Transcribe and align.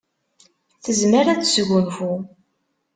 Tezmer 0.83 1.25
ad 1.27 1.39
tesgunfu. 1.41 2.13